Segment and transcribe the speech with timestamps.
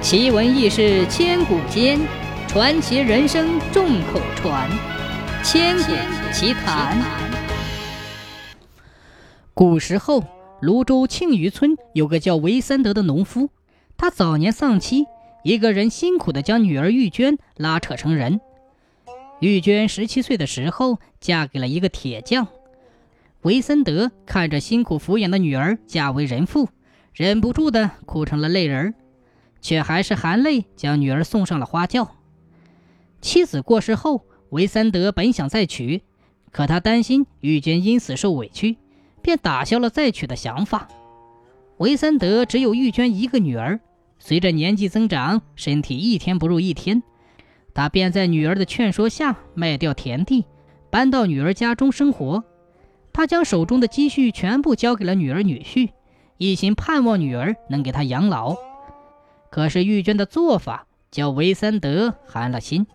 [0.00, 1.98] 奇闻异事千古间，
[2.46, 4.70] 传奇人生众口传。
[5.42, 5.92] 千古
[6.32, 6.96] 奇谈。
[9.52, 10.24] 古时候，
[10.62, 13.50] 泸州庆余村有个叫韦三德的农夫，
[13.96, 15.04] 他早年丧妻，
[15.42, 18.40] 一个人辛苦的将女儿玉娟拉扯成人。
[19.40, 22.46] 玉娟十七岁的时候，嫁给了一个铁匠。
[23.42, 26.68] 韦三德看着辛苦抚养的女儿嫁为人妇，
[27.12, 28.94] 忍不住的哭成了泪人儿。
[29.60, 32.16] 却还是含泪将女儿送上了花轿。
[33.20, 36.02] 妻子过世后，韦三德本想再娶，
[36.52, 38.76] 可他担心玉娟因此受委屈，
[39.22, 40.88] 便打消了再娶的想法。
[41.78, 43.80] 韦三德只有玉娟一个女儿，
[44.18, 47.02] 随着年纪增长，身体一天不如一天，
[47.74, 50.44] 他便在女儿的劝说下卖掉田地，
[50.90, 52.44] 搬到女儿家中生活。
[53.12, 55.90] 他将手中的积蓄全部交给了女儿女婿，
[56.36, 58.56] 一心盼望女儿能给他养老。
[59.50, 62.86] 可是玉娟的做法叫韦三德寒了心。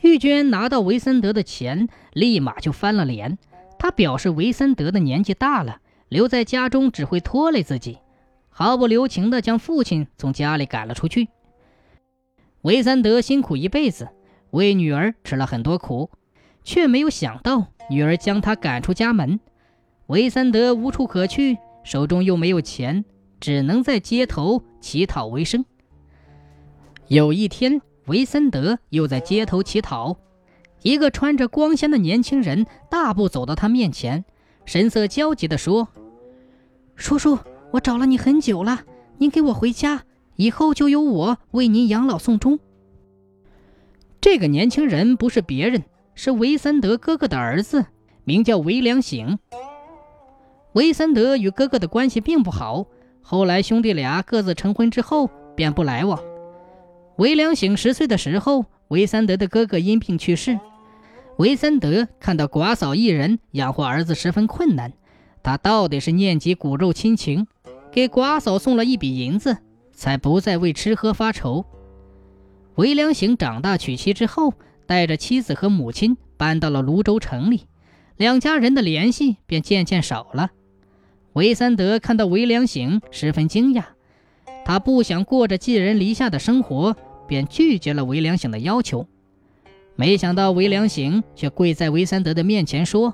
[0.00, 3.38] 玉娟拿到韦三德的钱，立马就翻了脸。
[3.78, 7.98] 她表示韦三德的年纪大了，留在家中只会拖累自己，
[8.48, 11.28] 毫不留情地将父亲从家里赶了出去。
[12.62, 14.08] 韦三德辛苦一辈子，
[14.50, 16.10] 为女儿吃了很多苦，
[16.64, 19.38] 却没有想到女儿将他赶出家门。
[20.06, 23.04] 韦三德无处可去，手中又没有钱。
[23.40, 25.64] 只能在街头乞讨为生。
[27.08, 30.16] 有一天，维森德又在街头乞讨，
[30.82, 34.24] 一个穿着光鲜的年轻人大步走到他面前，
[34.64, 35.88] 神色焦急地说
[36.96, 37.38] ：“叔叔，
[37.72, 38.84] 我找了你很久了，
[39.18, 40.04] 您给我回家，
[40.36, 42.58] 以后就由我为您养老送终。”
[44.20, 45.84] 这个年轻人不是别人，
[46.14, 47.86] 是维森德哥哥的儿子，
[48.24, 49.38] 名叫维良醒。
[50.72, 52.86] 维森德与哥哥的关系并不好。
[53.28, 56.22] 后来兄弟俩各自成婚之后，便不来往。
[57.16, 60.60] 韦良醒十岁的时候，韦三德的哥哥因病去世。
[61.38, 64.92] 韦三德看到寡嫂一人养活儿子十分困难，
[65.42, 67.48] 他到底是念及骨肉亲情，
[67.90, 69.58] 给寡嫂送了一笔银子，
[69.92, 71.64] 才不再为吃喝发愁。
[72.76, 74.54] 韦良醒长大娶妻之后，
[74.86, 77.66] 带着妻子和母亲搬到了泸州城里，
[78.16, 80.52] 两家人的联系便渐渐少了。
[81.36, 83.84] 韦三德看到韦良醒，十分惊讶。
[84.64, 86.96] 他不想过着寄人篱下的生活，
[87.28, 89.06] 便拒绝了韦良醒的要求。
[89.96, 93.12] 没想到韦良醒却跪在韦三德的面前说：“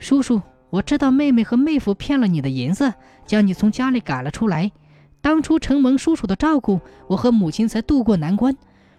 [0.00, 2.92] 叔叔，我知道妹妹和妹夫骗了你的银子，
[3.24, 4.72] 将你从家里赶了出来。
[5.20, 8.56] 当初承蒙叔叔的照顾，我和母亲才渡过难关。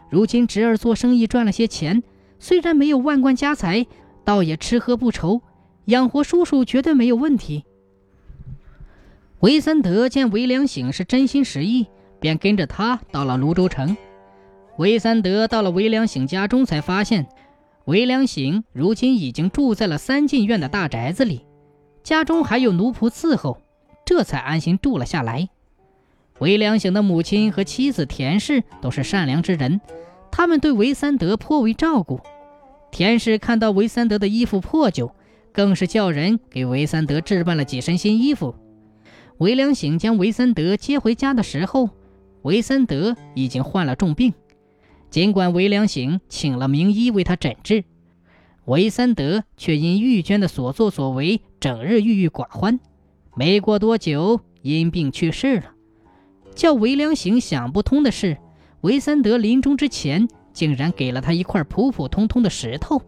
[0.09, 2.01] 如今侄儿做生意赚了些钱，
[2.39, 3.85] 虽然没有万贯家财，
[4.23, 5.41] 倒也吃喝不愁，
[5.87, 7.65] 养活叔叔绝对没有问题。”
[9.41, 11.85] 韦三德见韦良醒是真心实意，
[12.19, 13.95] 便跟着他到了泸州城。
[14.77, 17.27] 韦三德到了韦良醒家中，才发现
[17.85, 21.45] 韦良醒如今已经住在了三进院的大宅子里，
[22.03, 23.61] 家中还有奴仆伺候，
[24.03, 25.47] 这才安心住了下来。
[26.39, 29.79] 韦良醒的母亲和妻子田氏都是善良之人，
[30.31, 32.19] 他们对韦三德颇为照顾。
[32.89, 35.11] 田氏看到韦三德的衣服破旧，
[35.51, 38.55] 更是叫人给韦三德置办了几身新衣服。
[39.39, 41.91] 韦良醒将韦三德接回家的时候，
[42.41, 44.33] 韦三德已经患了重病。
[45.11, 47.83] 尽管韦良醒请了名医为他诊治，
[48.65, 52.79] 韦三德却因玉娟的所作所为，整日郁郁寡欢。
[53.35, 55.71] 没过多久，因病去世了。
[56.55, 58.37] 叫韦良醒想不通的是，
[58.81, 63.03] 韦三德临终之前竟然给了他一块普普通通的石头。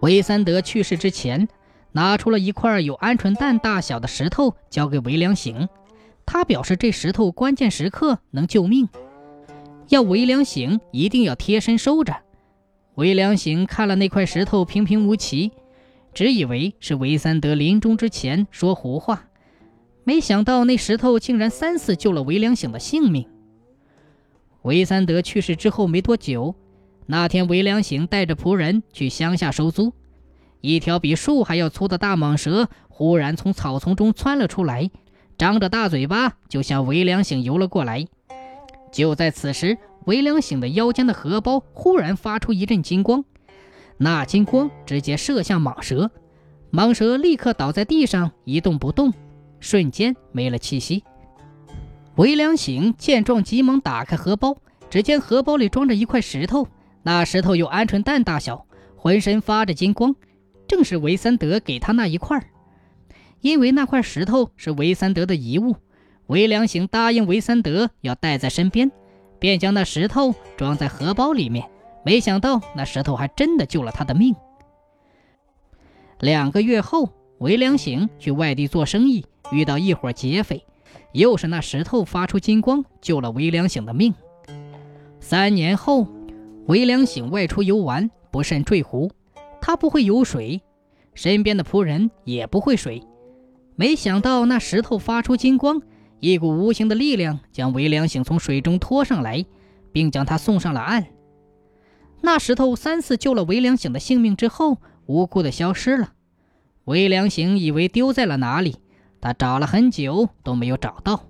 [0.00, 1.48] 韦三德去世之前。
[1.92, 5.68] 拿出了一块有鹌鹑蛋大小的石头，交给韦良醒。
[6.26, 8.88] 他表示这石头关键时刻能救命，
[9.88, 12.16] 要韦良醒一定要贴身收着。
[12.94, 15.50] 韦良醒看了那块石头平平无奇，
[16.14, 19.24] 只以为是韦三德临终之前说胡话，
[20.04, 23.26] 没想到那石头竟然三次救了韦良醒的性命。
[24.62, 26.54] 韦三德去世之后没多久，
[27.06, 29.92] 那天韦良醒带着仆人去乡下收租。
[30.60, 34.90] 一条比树还要粗的大蟒蛇忽然从草丛中窜了出来，
[35.38, 38.06] 张着大嘴巴就向韦良醒游了过来。
[38.92, 43.24] 就在此时，韦良醒的腰间的荷包忽然发出一阵金光，
[43.96, 46.10] 那金光直接射向蟒蛇，
[46.72, 49.12] 蟒蛇立刻倒在地上一动不动，
[49.60, 51.04] 瞬间没了气息。
[52.16, 54.56] 韦良醒见状，急忙打开荷包，
[54.90, 56.68] 只见荷包里装着一块石头，
[57.02, 58.66] 那石头有鹌鹑蛋大小，
[58.96, 60.14] 浑身发着金光。
[60.70, 62.46] 正是韦三德给他那一块儿
[63.40, 65.74] 因为那块石头是韦三德的遗物，
[66.28, 68.92] 韦良醒答应韦三德要带在身边，
[69.40, 71.68] 便将那石头装在荷包里面。
[72.04, 74.36] 没想到那石头还真的救了他的命。
[76.20, 77.08] 两个月后，
[77.38, 80.64] 韦良醒去外地做生意，遇到一伙劫匪，
[81.10, 84.14] 又是那石头发出金光，救了韦良醒的命。
[85.18, 86.06] 三年后，
[86.66, 89.10] 韦良醒外出游玩，不慎坠湖。
[89.60, 90.62] 他不会游水，
[91.14, 93.02] 身边的仆人也不会水。
[93.76, 95.80] 没想到那石头发出金光，
[96.18, 99.44] 一股无形的力量将韦良醒从水中拖上来，
[99.92, 101.06] 并将他送上了岸。
[102.20, 106.12] 那石头三次救了韦良醒的性命之后，无故的消失了。
[106.84, 108.76] 韦良醒以为丢在了哪里，
[109.20, 111.24] 他找了很久都没有找到。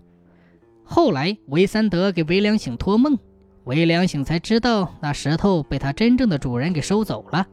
[0.83, 3.17] 后来韦三德给韦良醒托梦，
[3.65, 7.47] 韦良醒才知道那石头被他真正的主人给收走了。